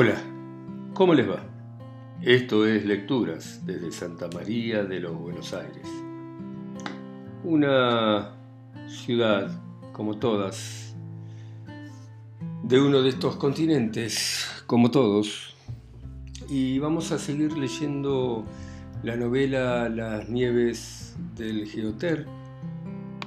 [0.00, 0.14] Hola,
[0.94, 1.42] ¿cómo les va?
[2.22, 5.88] Esto es Lecturas desde Santa María de los Buenos Aires.
[7.42, 8.30] Una
[8.86, 9.60] ciudad,
[9.92, 10.94] como todas,
[12.62, 15.56] de uno de estos continentes, como todos.
[16.48, 18.44] Y vamos a seguir leyendo
[19.02, 22.24] la novela Las nieves del Geoter,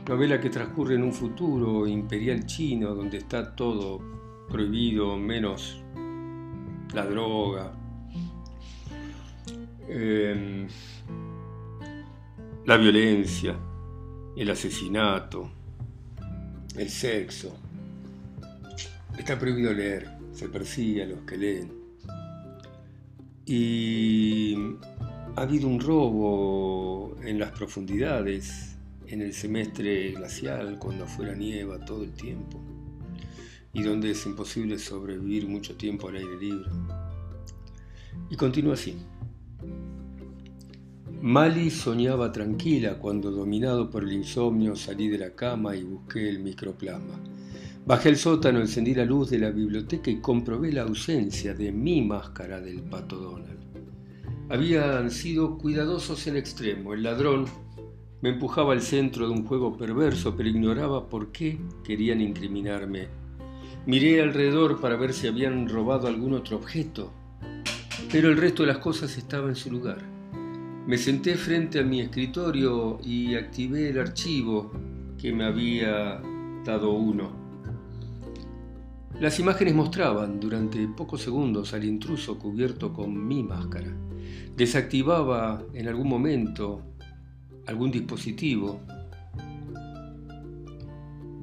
[0.08, 4.00] novela que transcurre en un futuro imperial chino donde está todo
[4.48, 5.84] prohibido menos
[6.94, 7.72] la droga,
[9.88, 10.68] em,
[12.66, 13.58] la violencia,
[14.36, 15.50] el asesinato,
[16.76, 17.58] el sexo.
[19.18, 21.72] Está prohibido leer, se persigue a los que leen.
[23.46, 24.56] Y
[25.36, 32.04] ha habido un robo en las profundidades, en el semestre glacial, cuando afuera nieva todo
[32.04, 32.61] el tiempo
[33.74, 36.70] y donde es imposible sobrevivir mucho tiempo al aire libre.
[38.30, 38.96] Y continúa así.
[41.22, 46.40] Mali soñaba tranquila cuando, dominado por el insomnio, salí de la cama y busqué el
[46.40, 47.20] microplasma.
[47.86, 52.02] Bajé al sótano, encendí la luz de la biblioteca y comprobé la ausencia de mi
[52.02, 53.60] máscara del pato Donald.
[54.50, 56.94] Habían sido cuidadosos en extremo.
[56.94, 57.46] El ladrón
[58.22, 63.21] me empujaba al centro de un juego perverso, pero ignoraba por qué querían incriminarme
[63.88, 67.12] Miré alrededor para ver si habían robado algún otro objeto,
[68.12, 69.98] pero el resto de las cosas estaba en su lugar.
[70.86, 74.72] Me senté frente a mi escritorio y activé el archivo
[75.18, 76.22] que me había
[76.64, 77.32] dado uno.
[79.20, 83.92] Las imágenes mostraban durante pocos segundos al intruso cubierto con mi máscara.
[84.56, 86.84] Desactivaba en algún momento
[87.66, 88.80] algún dispositivo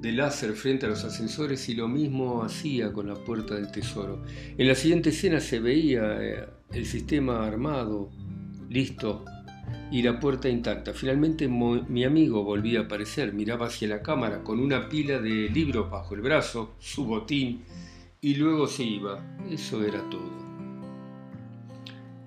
[0.00, 4.22] de láser frente a los ascensores y lo mismo hacía con la puerta del tesoro.
[4.56, 8.10] En la siguiente escena se veía eh, el sistema armado,
[8.68, 9.24] listo,
[9.90, 10.92] y la puerta intacta.
[10.92, 15.90] Finalmente mi amigo volvía a aparecer, miraba hacia la cámara con una pila de libros
[15.90, 17.62] bajo el brazo, su botín,
[18.20, 19.38] y luego se iba.
[19.50, 20.48] Eso era todo.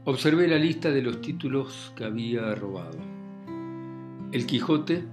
[0.05, 2.97] Observé la lista de los títulos que había robado.
[4.31, 5.03] El Quijote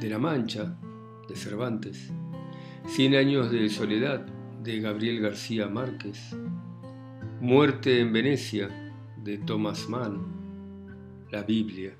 [0.00, 0.76] de la Mancha,
[1.30, 2.12] de Cervantes,
[2.86, 4.26] Cien años de soledad
[4.64, 6.36] de Gabriel García Márquez,
[7.40, 8.92] Muerte en Venecia
[9.22, 10.20] de Thomas Mann,
[11.30, 11.96] La Biblia,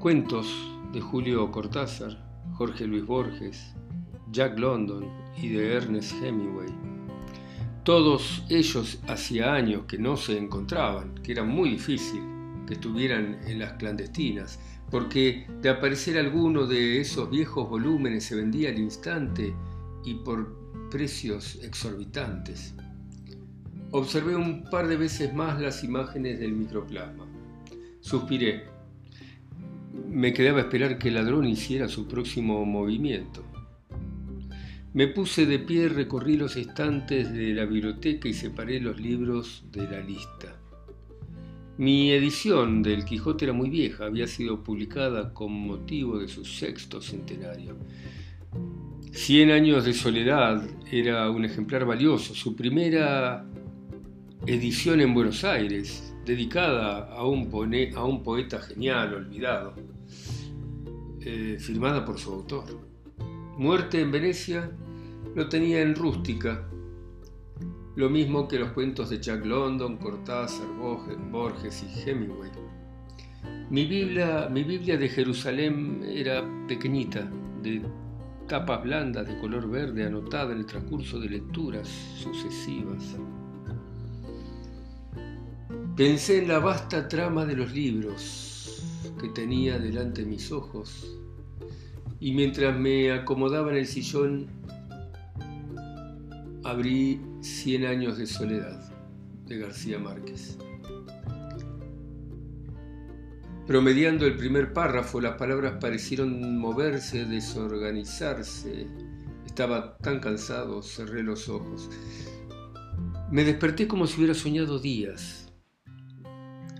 [0.00, 0.46] Cuentos
[0.92, 3.74] de Julio Cortázar, Jorge Luis Borges,
[4.32, 5.04] Jack London
[5.36, 6.70] y de Ernest Hemingway.
[7.82, 12.22] Todos ellos hacía años que no se encontraban, que era muy difícil
[12.66, 14.58] que estuvieran en las clandestinas,
[14.94, 19.52] porque de aparecer alguno de esos viejos volúmenes se vendía al instante
[20.04, 22.76] y por precios exorbitantes.
[23.90, 27.26] Observé un par de veces más las imágenes del microplasma.
[28.02, 28.66] Suspiré.
[30.08, 33.42] Me quedaba esperar que el ladrón hiciera su próximo movimiento.
[34.92, 39.88] Me puse de pie, recorrí los estantes de la biblioteca y separé los libros de
[39.90, 40.53] la lista.
[41.76, 47.00] Mi edición del Quijote era muy vieja, había sido publicada con motivo de su sexto
[47.00, 47.76] centenario.
[49.10, 53.44] Cien años de soledad era un ejemplar valioso, su primera
[54.46, 59.74] edición en Buenos Aires, dedicada a un, poeta genial, olvidado,
[61.22, 62.66] eh, firmada por su autor.
[63.58, 64.70] Muerte en Venecia
[65.34, 66.68] lo tenía en rústica,
[67.96, 70.66] lo mismo que los cuentos de Jack London, Cortázar,
[71.30, 72.50] Borges y Hemingway.
[73.70, 77.30] Mi Biblia, mi Biblia de Jerusalén era pequeñita,
[77.62, 77.82] de
[78.48, 83.16] tapas blandas de color verde anotada en el transcurso de lecturas sucesivas.
[85.96, 88.82] Pensé en la vasta trama de los libros
[89.20, 91.16] que tenía delante de mis ojos
[92.18, 94.46] y mientras me acomodaba en el sillón
[96.64, 98.80] abrí Cien años de soledad
[99.44, 100.56] de García Márquez.
[103.66, 108.86] Promediando el primer párrafo, las palabras parecieron moverse, desorganizarse.
[109.44, 111.90] Estaba tan cansado, cerré los ojos.
[113.30, 115.52] Me desperté como si hubiera soñado días.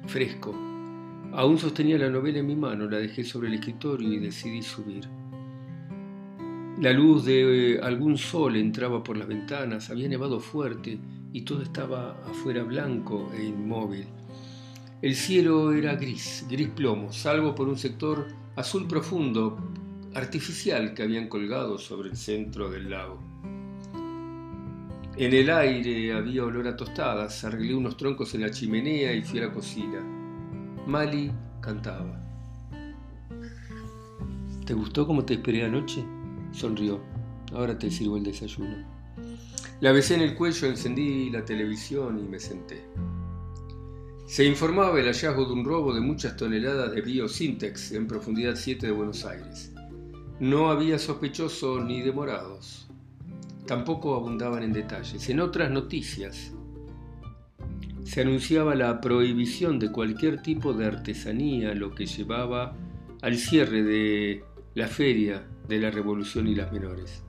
[0.06, 0.54] Fresco.
[1.34, 5.06] Aún sostenía la novela en mi mano, la dejé sobre el escritorio y decidí subir.
[6.84, 10.98] La luz de eh, algún sol entraba por las ventanas, había nevado fuerte
[11.32, 14.04] y todo estaba afuera blanco e inmóvil.
[15.00, 18.26] El cielo era gris, gris plomo, salvo por un sector
[18.56, 19.56] azul profundo,
[20.14, 23.18] artificial que habían colgado sobre el centro del lago.
[25.16, 29.38] En el aire había olor a tostadas, arreglé unos troncos en la chimenea y fui
[29.38, 30.00] a la cocina.
[30.86, 31.32] Mali
[31.62, 32.20] cantaba.
[34.66, 36.04] ¿Te gustó cómo te esperé anoche?
[36.54, 37.00] Sonrió.
[37.52, 38.76] Ahora te sirvo el desayuno.
[39.80, 42.84] La besé en el cuello, encendí la televisión y me senté.
[44.26, 48.86] Se informaba el hallazgo de un robo de muchas toneladas de biosintex en profundidad 7
[48.86, 49.72] de Buenos Aires.
[50.40, 52.88] No había sospechosos ni demorados.
[53.66, 55.28] Tampoco abundaban en detalles.
[55.28, 56.52] En otras noticias
[58.04, 62.76] se anunciaba la prohibición de cualquier tipo de artesanía, lo que llevaba
[63.22, 67.22] al cierre de la feria de la Revolución y las Menores.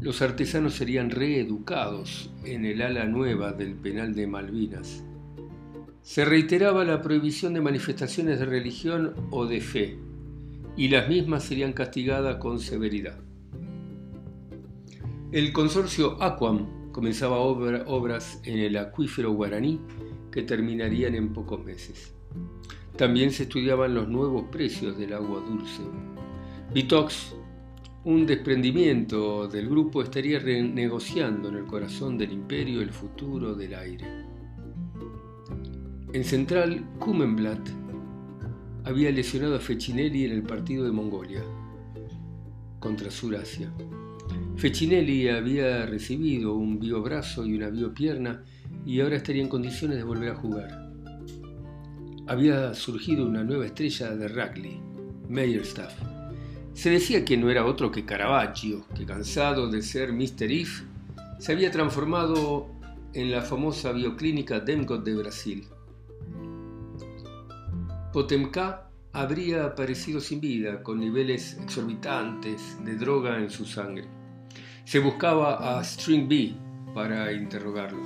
[0.00, 5.04] Los artesanos serían reeducados en el ala nueva del penal de Malvinas.
[6.02, 9.98] Se reiteraba la prohibición de manifestaciones de religión o de fe,
[10.76, 13.18] y las mismas serían castigadas con severidad.
[15.32, 19.80] El consorcio Aquam comenzaba obras en el acuífero guaraní
[20.32, 22.14] que terminarían en pocos meses.
[22.96, 25.82] También se estudiaban los nuevos precios del agua dulce.
[26.72, 27.34] Vitox,
[28.04, 34.06] un desprendimiento del grupo, estaría renegociando en el corazón del imperio el futuro del aire.
[36.12, 37.68] En Central, Kumenblatt
[38.84, 41.42] había lesionado a Fecinelli en el partido de Mongolia
[42.78, 43.72] contra Surasia.
[44.54, 48.44] Fecinelli había recibido un biobrazo y una biopierna
[48.86, 50.92] y ahora estaría en condiciones de volver a jugar.
[52.28, 54.80] Había surgido una nueva estrella de rugby,
[55.28, 56.19] Meyerstaff.
[56.72, 60.50] Se decía que no era otro que Caravaggio, que cansado de ser Mr.
[60.50, 60.82] If,
[61.38, 62.68] se había transformado
[63.12, 65.66] en la famosa bioclínica Demgot de Brasil.
[68.12, 74.04] Potemka habría aparecido sin vida, con niveles exorbitantes de droga en su sangre.
[74.84, 76.54] Se buscaba a String B
[76.94, 78.02] para interrogarlo.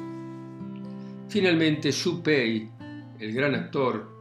[1.28, 2.70] Finalmente, Xu Pei,
[3.18, 4.13] el gran actor,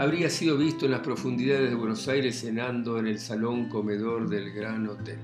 [0.00, 4.50] habría sido visto en las profundidades de Buenos Aires cenando en el salón comedor del
[4.50, 5.18] Gran Hotel.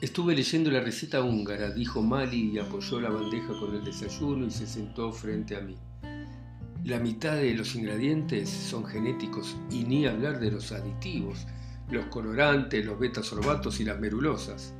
[0.00, 4.50] Estuve leyendo la receta húngara, dijo Mali y apoyó la bandeja con el desayuno y
[4.50, 5.76] se sentó frente a mí.
[6.82, 11.46] La mitad de los ingredientes son genéticos y ni hablar de los aditivos,
[11.92, 14.74] los colorantes, los betasorbatos y las merulosas.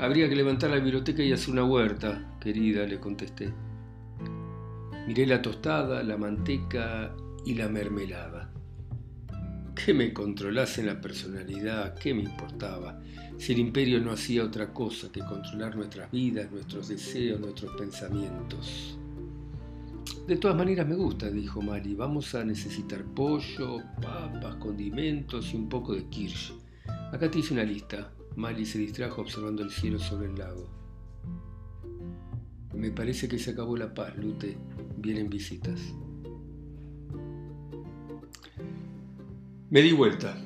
[0.00, 3.52] Habría que levantar la biblioteca y hacer una huerta, querida, le contesté.
[5.06, 7.14] Miré la tostada, la manteca
[7.44, 8.50] y la mermelada.
[9.72, 13.00] Que me controlasen la personalidad, ¿qué me importaba?
[13.38, 18.98] Si el imperio no hacía otra cosa que controlar nuestras vidas, nuestros deseos, nuestros pensamientos.
[20.26, 21.94] De todas maneras me gusta, dijo Mali.
[21.94, 26.52] Vamos a necesitar pollo, papas, condimentos y un poco de kirsch.
[27.12, 28.12] Acá te hice una lista.
[28.34, 30.68] Mali se distrajo observando el cielo sobre el lago.
[32.74, 34.58] Me parece que se acabó la paz, Lute.
[34.96, 35.80] Vienen visitas.
[39.70, 40.36] Me di vuelta.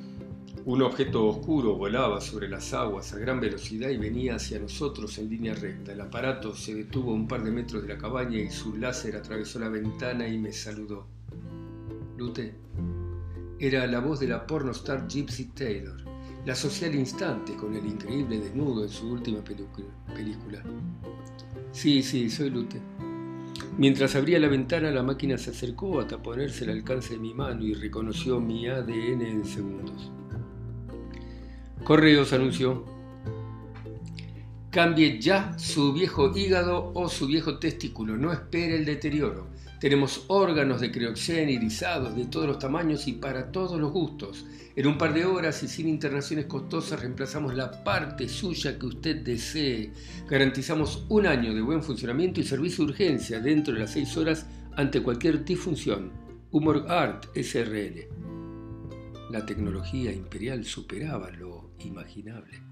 [0.65, 5.29] Un objeto oscuro volaba sobre las aguas a gran velocidad y venía hacia nosotros en
[5.29, 5.93] línea recta.
[5.93, 9.15] El aparato se detuvo a un par de metros de la cabaña y su láser
[9.15, 11.07] atravesó la ventana y me saludó.
[12.17, 12.53] Lute.
[13.59, 15.97] Era la voz de la pornostar Gypsy Taylor.
[16.45, 20.63] La asocié al instante con el increíble desnudo en su última película.
[21.71, 22.81] Sí, sí, soy Lute.
[23.81, 27.63] Mientras abría la ventana, la máquina se acercó hasta ponerse al alcance de mi mano
[27.63, 30.11] y reconoció mi ADN en segundos.
[31.83, 32.85] Correos anunció.
[34.71, 39.47] Cambie ya su viejo hígado o su viejo testículo, no espere el deterioro.
[39.81, 44.45] Tenemos órganos de creoxén irisados de todos los tamaños y para todos los gustos.
[44.77, 49.17] En un par de horas y sin internaciones costosas reemplazamos la parte suya que usted
[49.17, 49.91] desee.
[50.29, 54.45] Garantizamos un año de buen funcionamiento y servicio de urgencia dentro de las seis horas
[54.77, 56.13] ante cualquier disfunción.
[56.51, 58.07] Humor Art SRL.
[59.31, 62.70] La tecnología imperial superaba lo imaginable.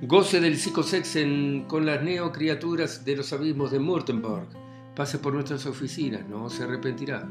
[0.00, 1.18] Goce del psicosex
[1.66, 4.46] con las neocriaturas de los abismos de Murtenberg
[4.94, 7.28] Pase por nuestras oficinas, no se arrepentirá.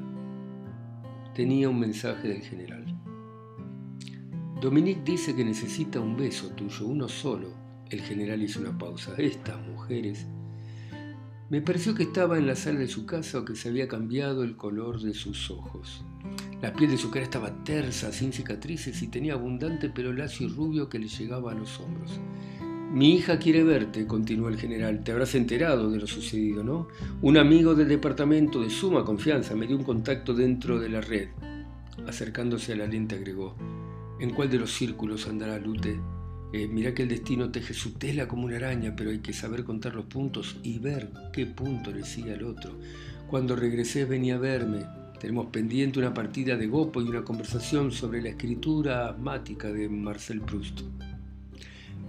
[1.34, 2.86] Tenía un mensaje del general.
[4.60, 7.54] Dominique dice que necesita un beso tuyo, uno solo.
[7.90, 9.14] El general hizo una pausa.
[9.18, 10.28] Estas mujeres.
[11.50, 14.44] Me pareció que estaba en la sala de su casa o que se había cambiado
[14.44, 16.04] el color de sus ojos.
[16.62, 20.50] La piel de su cara estaba tersa, sin cicatrices y tenía abundante pelo lacio y
[20.50, 22.20] rubio que le llegaba a los hombros.
[22.92, 25.04] Mi hija quiere verte, continuó el general.
[25.04, 26.88] Te habrás enterado de lo sucedido, ¿no?
[27.22, 31.28] Un amigo del departamento de suma confianza me dio un contacto dentro de la red.
[32.08, 33.58] Acercándose a la lente agregó,
[34.22, 36.00] ¿en cuál de los círculos andará Lute?
[36.54, 39.66] Eh, mirá que el destino teje su tela como una araña, pero hay que saber
[39.66, 42.80] contar los puntos y ver qué punto le sigue al otro.
[43.30, 44.86] Cuando regresé venía a verme.
[45.20, 50.42] Tenemos pendiente una partida de gopo y una conversación sobre la escritura asmática de Marcel
[50.42, 50.82] Proust.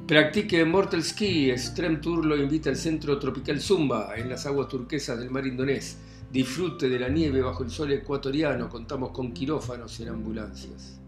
[0.08, 1.50] Practique Mortal Ski.
[1.50, 5.98] Extreme Tour lo invita al Centro Tropical Zumba en las aguas turquesas del mar indonés.
[6.32, 8.70] Disfrute de la nieve bajo el sol ecuatoriano.
[8.70, 10.98] Contamos con quirófanos en ambulancias.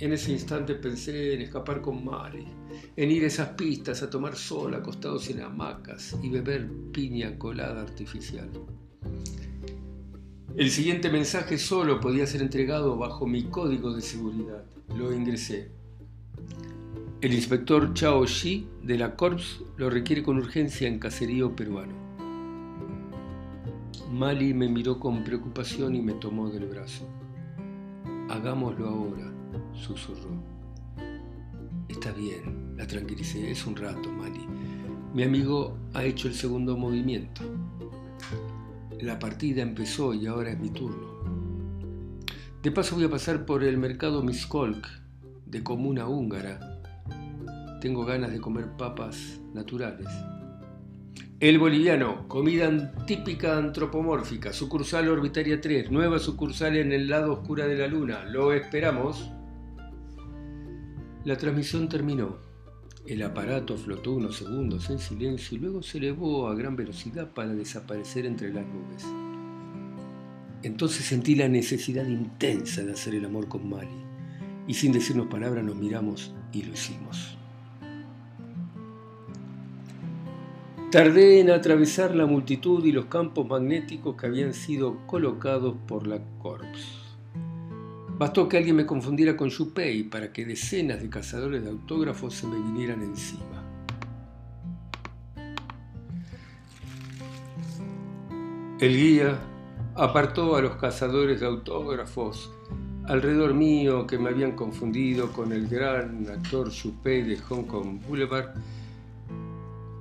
[0.00, 2.44] En ese instante pensé en escapar con Mari,
[2.96, 7.82] en ir a esas pistas a tomar sol acostados en hamacas y beber piña colada
[7.82, 8.50] artificial.
[10.56, 14.64] El siguiente mensaje solo podía ser entregado bajo mi código de seguridad.
[14.96, 15.78] Lo ingresé.
[17.20, 21.92] El inspector Chao Shi de la Corps lo requiere con urgencia en caserío peruano.
[24.12, 27.08] Mali me miró con preocupación y me tomó del brazo.
[28.28, 29.32] Hagámoslo ahora
[29.72, 30.30] susurró.
[31.88, 34.46] Está bien, la tranquilicé, es un rato, Mali.
[35.12, 37.42] Mi amigo ha hecho el segundo movimiento.
[39.00, 41.18] La partida empezó y ahora es mi turno.
[42.62, 44.86] De paso voy a pasar por el mercado Miskolc,
[45.46, 46.67] de comuna húngara.
[47.80, 50.08] Tengo ganas de comer papas naturales.
[51.40, 57.76] El boliviano, comida típica antropomórfica, sucursal Orbitaria 3, nueva sucursal en el lado oscuro de
[57.76, 58.24] la luna.
[58.24, 59.30] Lo esperamos.
[61.24, 62.38] La transmisión terminó.
[63.06, 67.54] El aparato flotó unos segundos en silencio y luego se elevó a gran velocidad para
[67.54, 69.06] desaparecer entre las nubes.
[70.64, 73.88] Entonces sentí la necesidad intensa de hacer el amor con Mali
[74.66, 77.37] y sin decirnos palabras nos miramos y lo hicimos.
[80.90, 86.18] Tardé en atravesar la multitud y los campos magnéticos que habían sido colocados por la
[86.38, 86.64] Corps.
[88.16, 92.46] Bastó que alguien me confundiera con Yupei para que decenas de cazadores de autógrafos se
[92.46, 93.62] me vinieran encima.
[98.80, 99.38] El guía
[99.94, 102.50] apartó a los cazadores de autógrafos
[103.04, 108.54] alrededor mío que me habían confundido con el gran actor Yupei de Hong Kong Boulevard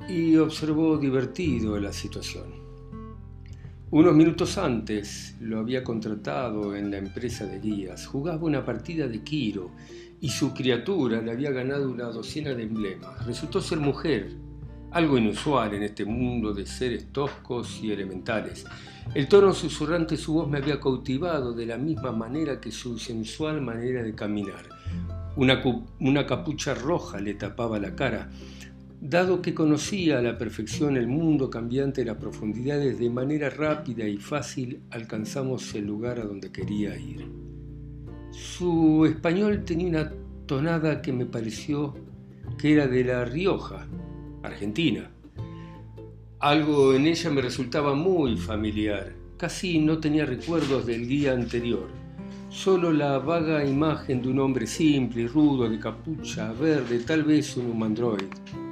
[0.08, 2.68] y observó divertido la situación.
[3.90, 8.06] Unos minutos antes lo había contratado en la empresa de guías.
[8.06, 9.72] Jugaba una partida de Kiro
[10.20, 13.26] y su criatura le había ganado una docena de emblemas.
[13.26, 14.34] Resultó ser mujer,
[14.92, 18.66] algo inusual en este mundo de seres toscos y elementales.
[19.14, 22.98] El tono susurrante de su voz me había cautivado de la misma manera que su
[23.00, 24.66] sensual manera de caminar.
[25.38, 25.62] Una,
[26.00, 28.30] una capucha roja le tapaba la cara
[29.00, 34.08] Dado que conocía a la perfección el mundo cambiante de las profundidades, de manera rápida
[34.08, 37.27] y fácil alcanzamos el lugar a donde quería ir.
[38.32, 40.13] Su español tenía una
[40.48, 41.94] tonada que me pareció
[42.58, 43.88] que era de La Rioja,
[44.42, 45.12] Argentina.
[46.39, 49.13] Algo en ella me resultaba muy familiar.
[49.38, 51.88] Casi no tenía recuerdos del guía anterior.
[52.50, 57.56] Solo la vaga imagen de un hombre simple y rudo de capucha verde, tal vez
[57.58, 58.66] un humandroid.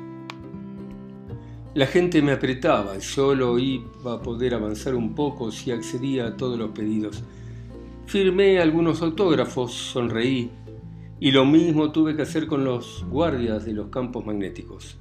[1.76, 6.58] La gente me apretaba, solo iba a poder avanzar un poco si accedía a todos
[6.58, 7.22] los pedidos.
[8.06, 10.50] Firmé algunos autógrafos, sonreí,
[11.20, 14.96] y lo mismo tuve que hacer con los guardias de los campos magnéticos.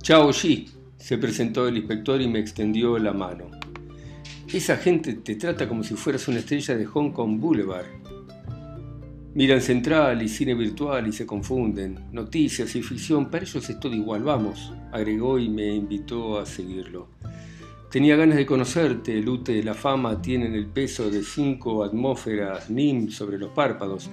[0.00, 3.46] Chao Xi, se presentó el inspector y me extendió la mano.
[4.52, 7.86] Esa gente te trata como si fueras una estrella de Hong Kong Boulevard.
[9.32, 12.06] Miran Central y cine virtual y se confunden.
[12.10, 17.06] Noticias y ficción, para ellos es todo igual, vamos, agregó y me invitó a seguirlo.
[17.92, 23.10] Tenía ganas de conocerte, Lute de la fama tienen el peso de cinco atmósferas NIM
[23.10, 24.10] sobre los párpados.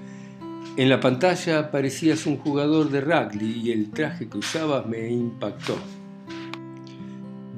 [0.77, 5.77] En la pantalla parecías un jugador de rugby y el traje que usabas me impactó.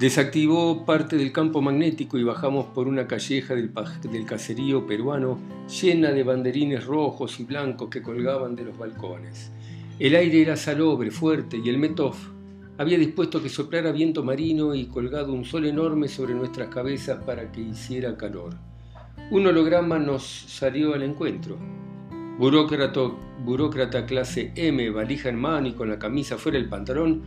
[0.00, 3.70] Desactivó parte del campo magnético y bajamos por una calleja del,
[4.24, 5.38] caserío peruano
[5.68, 9.52] llena de banderines rojos y blancos que colgaban de los balcones.
[9.98, 12.14] El aire era salobre, fuerte y el Metov
[12.78, 17.52] había dispuesto que soplara viento marino y colgado un sol enorme sobre nuestras cabezas para
[17.52, 18.54] que hiciera calor.
[19.30, 21.58] Un holograma nos salió al encuentro.
[22.38, 23.02] Burócrata,
[23.44, 27.22] burócrata clase M, valija en mano y con la camisa fuera del pantalón,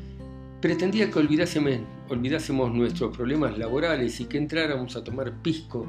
[0.64, 1.74] Pretendía que olvidásemos,
[2.16, 5.88] nuestros problemas laborales y que entráramos a tomar pisco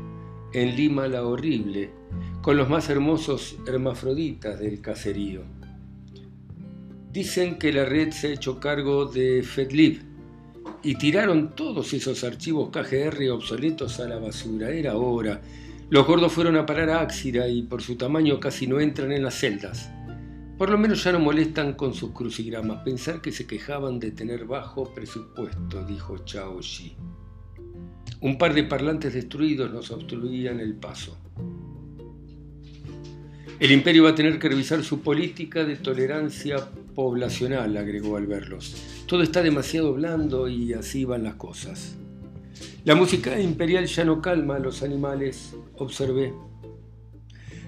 [0.52, 1.90] en Lima la horrible,
[2.40, 5.43] con los más hermosos hermafroditas del caserío.
[7.12, 10.02] Dicen que la red se ha hecho cargo de FedLib
[10.83, 14.71] y tiraron todos esos archivos KGR obsoletos a la basura.
[14.71, 15.40] Era hora.
[15.90, 19.23] Los gordos fueron a parar a Axira y por su tamaño casi no entran en
[19.23, 19.90] las celdas.
[20.58, 22.82] Por lo menos ya no molestan con sus crucigramas.
[22.84, 26.96] Pensar que se quejaban de tener bajo presupuesto, dijo Chao Shi.
[28.20, 31.18] Un par de parlantes destruidos nos obstruían el paso.
[33.58, 36.56] El imperio va a tener que revisar su política de tolerancia
[36.94, 38.76] poblacional, agregó al verlos.
[39.06, 41.96] Todo está demasiado blando y así van las cosas.
[42.84, 46.32] La música imperial ya no calma a los animales, observé.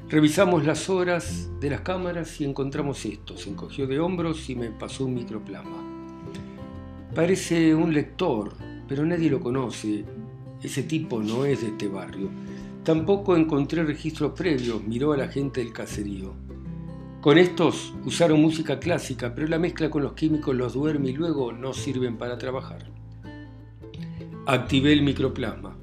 [0.09, 3.37] Revisamos las horas de las cámaras y encontramos esto.
[3.37, 5.83] Se encogió de hombros y me pasó un microplasma.
[7.13, 8.53] Parece un lector,
[8.87, 10.05] pero nadie lo conoce.
[10.63, 12.31] Ese tipo no es de este barrio.
[12.85, 16.35] Tampoco encontré registros previos, miró a la gente del caserío.
[17.21, 21.53] Con estos usaron música clásica, pero la mezcla con los químicos los duerme y luego
[21.53, 22.89] no sirven para trabajar.
[24.47, 25.76] Activé el microplasma.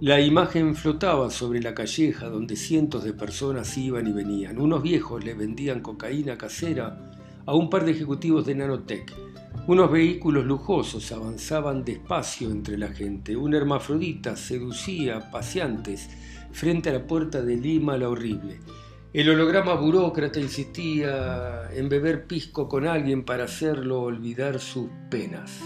[0.00, 4.58] La imagen flotaba sobre la calleja donde cientos de personas iban y venían.
[4.58, 6.98] Unos viejos le vendían cocaína casera
[7.46, 9.12] a un par de ejecutivos de Nanotech
[9.68, 13.36] unos vehículos lujosos avanzaban despacio entre la gente.
[13.36, 16.08] Un hermafrodita seducía paseantes
[16.52, 18.60] frente a la puerta de Lima la horrible.
[19.12, 25.60] El holograma burócrata insistía en beber pisco con alguien para hacerlo olvidar sus penas.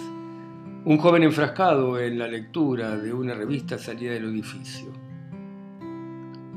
[0.84, 4.88] Un joven enfrascado en la lectura de una revista salía del edificio.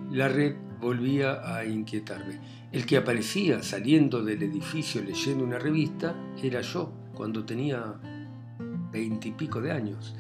[0.10, 2.39] La red volvía a inquietarme.
[2.72, 8.01] El que aparecía saliendo del edificio leyendo una revista era yo cuando tenía
[8.91, 10.15] veintipico de años.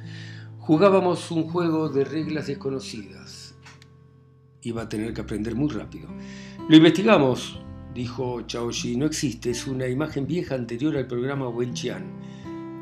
[0.59, 3.57] Jugábamos un juego de reglas desconocidas.
[4.61, 6.09] Iba a tener que aprender muy rápido.
[6.69, 7.59] Lo investigamos,
[7.95, 8.97] dijo Chaoshi.
[8.97, 12.34] No existe, es una imagen vieja anterior al programa Wenqian.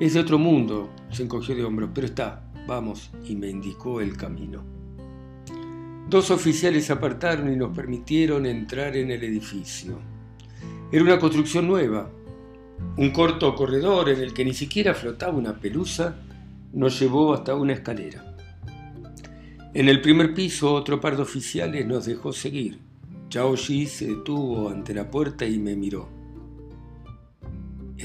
[0.03, 4.17] Es de otro mundo, se encogió de hombros, pero está, vamos, y me indicó el
[4.17, 4.61] camino.
[6.09, 9.97] Dos oficiales apartaron y nos permitieron entrar en el edificio.
[10.91, 12.11] Era una construcción nueva,
[12.97, 16.17] un corto corredor en el que ni siquiera flotaba una pelusa
[16.73, 18.35] nos llevó hasta una escalera.
[19.73, 22.77] En el primer piso otro par de oficiales nos dejó seguir.
[23.29, 26.22] Chao Shi se detuvo ante la puerta y me miró.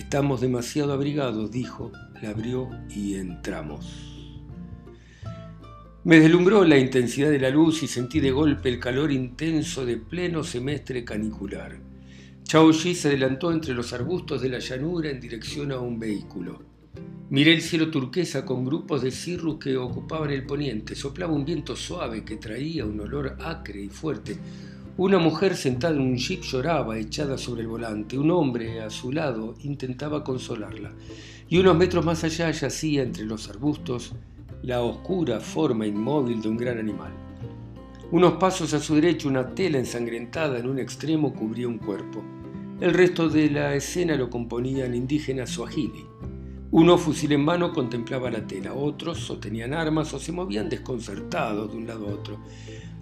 [0.08, 1.92] Estamos demasiado abrigados, dijo,
[2.22, 4.40] la abrió y entramos.
[6.02, 9.98] Me deslumbró la intensidad de la luz y sentí de golpe el calor intenso de
[9.98, 11.78] pleno semestre canicular.
[12.42, 16.62] Chao Yi se adelantó entre los arbustos de la llanura en dirección a un vehículo.
[17.28, 20.94] Miré el cielo turquesa con grupos de cirrus que ocupaban el poniente.
[20.94, 24.38] Soplaba un viento suave que traía un olor acre y fuerte.
[24.98, 28.18] Una mujer sentada en un jeep lloraba echada sobre el volante.
[28.18, 30.90] Un hombre a su lado intentaba consolarla.
[31.48, 34.12] Y unos metros más allá yacía entre los arbustos
[34.60, 37.12] la oscura forma inmóvil de un gran animal.
[38.10, 42.20] Unos pasos a su derecha una tela ensangrentada en un extremo cubría un cuerpo.
[42.80, 46.07] El resto de la escena lo componían indígenas suajili.
[46.70, 51.78] Uno fusil en mano contemplaba la tela, otros sostenían armas o se movían desconcertados de
[51.78, 52.38] un lado a otro.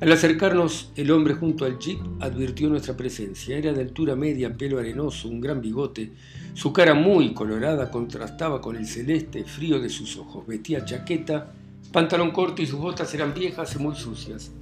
[0.01, 3.57] Al acercarnos, el hombre junto al jeep advirtió nuestra presencia.
[3.57, 6.13] Era de altura media, pelo arenoso, un gran bigote.
[6.55, 10.47] Su cara muy colorada contrastaba con el celeste frío de sus ojos.
[10.47, 11.53] Vestía chaqueta,
[11.91, 14.53] pantalón corto y sus botas eran viejas y muy sucias.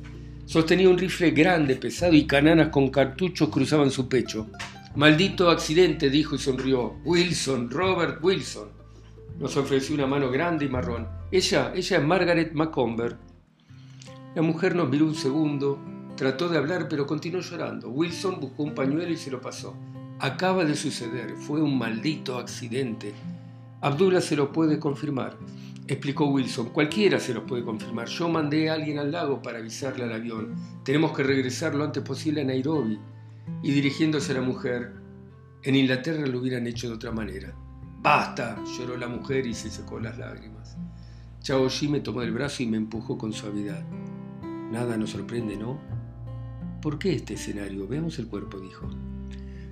[0.47, 4.47] Sostenía un rifle grande, pesado y cananas con cartuchos cruzaban su pecho.
[4.95, 6.95] Maldito accidente, dijo y sonrió.
[7.05, 8.84] Wilson, Robert Wilson.
[9.38, 11.09] Nos ofreció una mano grande y marrón.
[11.33, 13.16] Ella, ella es Margaret Macomber.
[14.35, 15.79] La mujer nos miró un segundo,
[16.16, 17.88] trató de hablar pero continuó llorando.
[17.88, 19.77] Wilson buscó un pañuelo y se lo pasó.
[20.20, 23.12] Acaba de suceder, fue un maldito accidente.
[23.81, 25.37] Abdullah se lo puede confirmar,
[25.88, 26.70] explicó Wilson.
[26.70, 28.07] Cualquiera se lo puede confirmar.
[28.09, 30.55] Yo mandé a alguien al lago para avisarle al avión.
[30.85, 32.99] Tenemos que regresar lo antes posible a Nairobi
[33.62, 34.92] y dirigiéndose a la mujer,
[35.62, 37.55] en Inglaterra lo hubieran hecho de otra manera.
[38.05, 38.62] ¡Basta!
[38.77, 40.77] lloró la mujer y se secó las lágrimas.
[41.40, 43.83] Chao Shi me tomó el brazo y me empujó con suavidad.
[44.71, 45.81] Nada nos sorprende, ¿no?
[46.83, 47.88] ¿Por qué este escenario?
[47.88, 48.90] Veamos el cuerpo, dijo.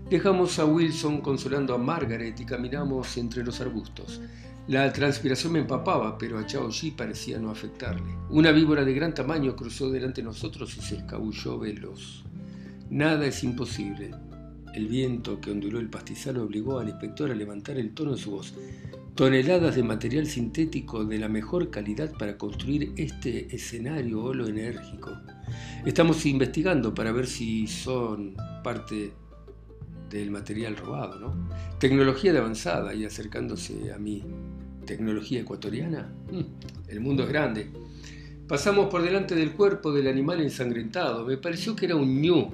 [0.09, 4.23] Dejamos a Wilson consolando a Margaret y caminamos entre los arbustos.
[4.67, 8.17] La transpiración me empapaba, pero a Chao Shi parecía no afectarle.
[8.31, 12.25] Una víbora de gran tamaño cruzó delante de nosotros y se escabulló veloz.
[12.89, 14.11] Nada es imposible.
[14.75, 18.31] El viento que onduló el pastizal obligó al inspector a levantar el tono de su
[18.31, 18.55] voz.
[19.15, 25.11] Toneladas de material sintético de la mejor calidad para construir este escenario holoenérgico.
[25.85, 29.13] Estamos investigando para ver si son parte
[30.09, 31.49] del material robado, ¿no?
[31.79, 34.23] Tecnología de avanzada y acercándose a mí.
[34.87, 36.11] ¿Tecnología ecuatoriana?
[36.31, 37.71] Mm, el mundo es grande.
[38.49, 41.27] Pasamos por delante del cuerpo del animal ensangrentado.
[41.27, 42.51] Me pareció que era un ñu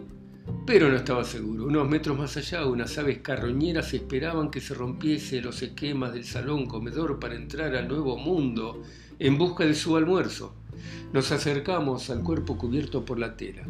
[0.66, 1.64] Pero no estaba seguro.
[1.66, 6.66] Unos metros más allá, unas aves carroñeras esperaban que se rompiese los esquemas del salón
[6.66, 8.82] comedor para entrar al nuevo mundo
[9.18, 10.54] en busca de su almuerzo.
[11.12, 13.66] Nos acercamos al cuerpo cubierto por la tela.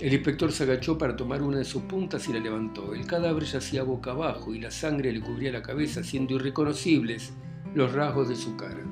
[0.00, 2.94] El inspector se agachó para tomar una de sus puntas y la levantó.
[2.94, 7.32] El cadáver yacía boca abajo y la sangre le cubría la cabeza, haciendo irreconocibles
[7.74, 8.82] los rasgos de su cara.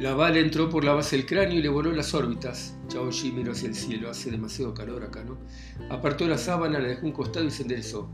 [0.00, 2.76] La bala entró por la base del cráneo y le voló las órbitas.
[2.88, 5.38] Chao Shi miró hacia el cielo, hace demasiado calor acá, ¿no?
[5.88, 8.10] Apartó la sábana, la dejó un costado y se enderezó.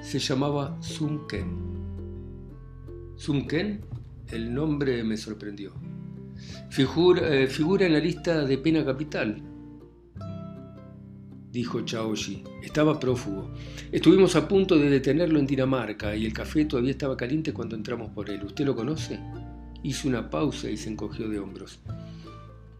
[0.00, 1.48] Se llamaba Sun Ken.
[3.16, 3.84] ¿Sun Ken?
[4.28, 5.72] El nombre me sorprendió.
[6.70, 9.42] Figura, eh, figura en la lista de pena capital,
[11.50, 12.44] dijo Chao Shi.
[12.62, 13.50] Estaba prófugo.
[13.90, 18.10] Estuvimos a punto de detenerlo en Dinamarca y el café todavía estaba caliente cuando entramos
[18.10, 18.44] por él.
[18.44, 19.18] ¿Usted lo conoce?
[19.82, 21.80] Hizo una pausa y se encogió de hombros.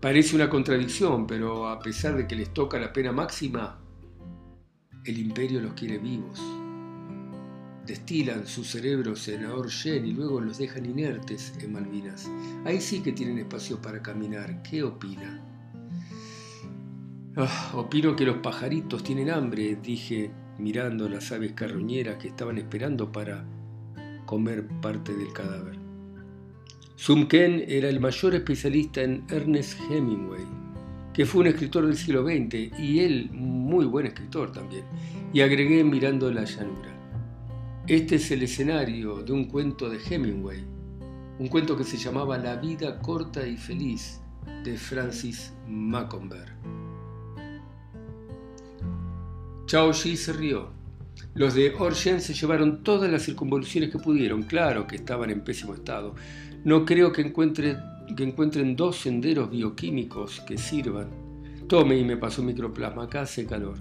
[0.00, 3.80] Parece una contradicción, pero a pesar de que les toca la pena máxima,
[5.04, 6.40] el imperio los quiere vivos.
[7.86, 12.30] Destilan sus cerebros en Aorgen y luego los dejan inertes en Malvinas.
[12.64, 14.62] Ahí sí que tienen espacio para caminar.
[14.62, 15.42] ¿Qué opina?
[17.36, 23.10] Ah, opino que los pajaritos tienen hambre, dije mirando las aves carroñeras que estaban esperando
[23.12, 23.44] para
[24.26, 25.77] comer parte del cadáver.
[27.28, 30.44] Ken era el mayor especialista en Ernest Hemingway,
[31.14, 34.84] que fue un escritor del siglo XX y él muy buen escritor también.
[35.32, 36.92] Y agregué mirando la llanura.
[37.86, 40.64] Este es el escenario de un cuento de Hemingway,
[41.38, 44.20] un cuento que se llamaba La vida corta y feliz
[44.64, 46.52] de Francis Macomber.
[49.66, 50.78] Chao Shi se rió.
[51.34, 55.74] Los de Orgen se llevaron todas las circunvoluciones que pudieron, claro que estaban en pésimo
[55.74, 56.14] estado,
[56.68, 61.08] no creo que, encuentren dos senderos bioquímicos que sirvan.
[61.66, 63.78] Tome y me pasó microplasma, acá hace calor.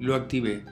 [0.00, 0.64] Lo activé.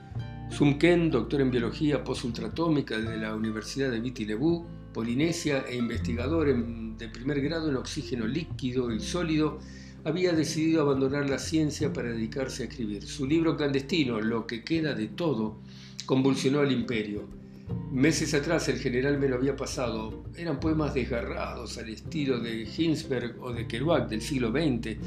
[0.49, 6.47] Sumken, doctor en biología posultratómica de la Universidad de Viti Levu, Polinesia e investigador
[6.97, 9.59] de primer grado en oxígeno líquido y sólido,
[10.05, 13.03] había decidido abandonar la ciencia para dedicarse a escribir.
[13.03, 15.59] Su libro clandestino, Lo que queda de todo,
[16.07, 17.40] convulsionó al imperio
[17.91, 20.23] Meses atrás el general me lo había pasado.
[20.37, 24.97] Eran poemas desgarrados al estilo de Hinsberg o de Kerouac del siglo XX.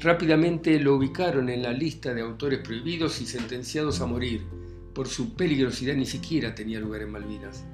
[0.00, 4.42] Rápidamente lo ubicaron en la lista de autores prohibidos y sentenciados a morir.
[4.92, 7.64] Por su peligrosidad ni siquiera tenía lugar en Malvinas.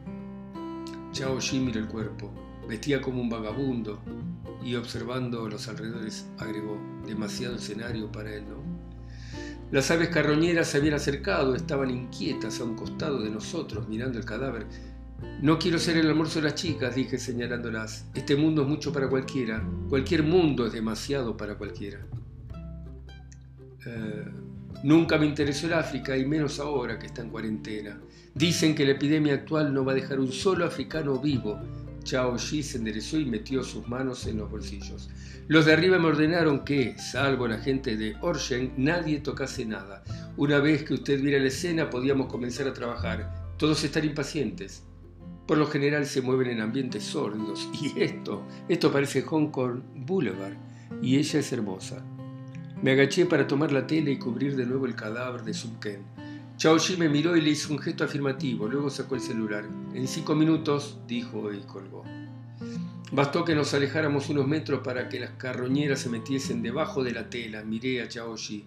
[1.12, 2.30] Chao Shi miró el cuerpo.
[2.68, 4.00] Vestía como un vagabundo
[4.64, 8.44] y observando los alrededores agregó, demasiado escenario para él.
[9.70, 14.24] Las aves carroñeras se habían acercado, estaban inquietas a un costado de nosotros, mirando el
[14.24, 14.66] cadáver.
[15.42, 18.06] No quiero ser el almuerzo de las chicas, dije señalándolas.
[18.14, 19.62] Este mundo es mucho para cualquiera.
[19.88, 22.00] Cualquier mundo es demasiado para cualquiera.
[23.86, 24.24] Eh,
[24.82, 28.00] nunca me interesó el África, y menos ahora que está en cuarentena.
[28.34, 31.60] Dicen que la epidemia actual no va a dejar un solo africano vivo.
[32.02, 35.10] Chao Shi se enderezó y metió sus manos en los bolsillos.
[35.48, 40.02] Los de arriba me ordenaron que, salvo la gente de Orshen, nadie tocase nada.
[40.36, 43.54] Una vez que usted viera la escena, podíamos comenzar a trabajar.
[43.56, 44.84] Todos están impacientes.
[45.46, 47.68] Por lo general se mueven en ambientes sórdidos.
[47.82, 50.54] Y esto, esto parece Hong Kong Boulevard.
[51.02, 52.04] Y ella es hermosa.
[52.82, 55.78] Me agaché para tomar la tela y cubrir de nuevo el cadáver de Sun
[56.60, 56.70] Ken.
[56.70, 58.68] Chao Shi me miró y le hizo un gesto afirmativo.
[58.68, 59.64] Luego sacó el celular.
[59.94, 62.04] En cinco minutos, dijo y colgó.
[63.12, 67.30] Bastó que nos alejáramos unos metros para que las carroñeras se metiesen debajo de la
[67.30, 67.64] tela.
[67.64, 68.66] Miré a Chaoshi.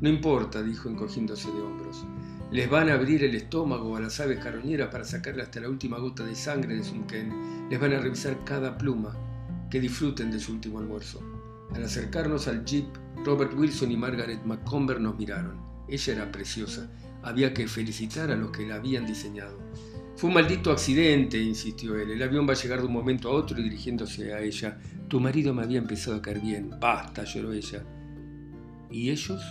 [0.00, 2.04] No importa, dijo encogiéndose de hombros.
[2.52, 5.98] Les van a abrir el estómago a las aves carroñeras para sacarle hasta la última
[5.98, 7.68] gota de sangre de Sunken.
[7.70, 9.16] Les van a revisar cada pluma.
[9.70, 11.20] Que disfruten de su último almuerzo.
[11.74, 12.86] Al acercarnos al jeep,
[13.24, 15.58] Robert Wilson y Margaret McComber nos miraron.
[15.88, 16.88] Ella era preciosa.
[17.24, 19.58] Había que felicitar a los que la habían diseñado.
[20.16, 22.10] Fue un maldito accidente, insistió él.
[22.10, 24.78] El avión va a llegar de un momento a otro y dirigiéndose a ella.
[25.08, 26.70] Tu marido me había empezado a caer bien.
[26.78, 27.82] Basta, lloró ella.
[28.90, 29.42] ¿Y ellos?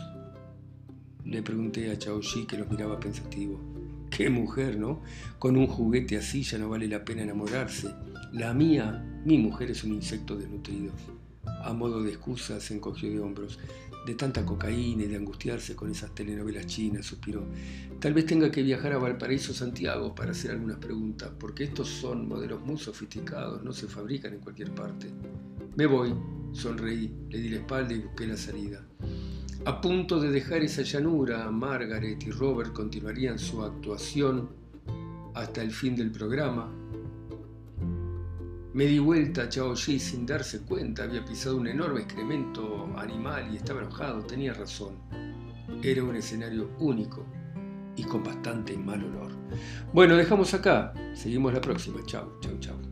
[1.25, 3.59] Le pregunté a Chao Shi que los miraba pensativo.
[4.09, 5.01] Qué mujer, ¿no?
[5.39, 7.89] Con un juguete así ya no vale la pena enamorarse.
[8.31, 10.93] La mía, mi mujer es un insecto desnutrido.
[11.45, 13.59] A modo de excusa se encogió de hombros
[14.05, 17.45] de tanta cocaína y de angustiarse con esas telenovelas chinas, suspiró.
[17.99, 22.27] Tal vez tenga que viajar a Valparaíso, Santiago, para hacer algunas preguntas, porque estos son
[22.27, 25.07] modelos muy sofisticados, no se fabrican en cualquier parte.
[25.75, 26.13] Me voy,
[26.51, 28.85] sonreí, le di la espalda y busqué la salida.
[29.65, 34.49] A punto de dejar esa llanura, Margaret y Robert continuarían su actuación
[35.33, 36.69] hasta el fin del programa,
[38.73, 43.57] Me di vuelta, Chao Ji, sin darse cuenta, había pisado un enorme excremento animal y
[43.57, 44.95] estaba enojado, tenía razón.
[45.83, 47.23] Era un escenario único
[47.95, 49.31] y con bastante mal olor.
[49.93, 51.99] Bueno, dejamos acá, seguimos la próxima.
[52.07, 52.82] Chao, chao, chao.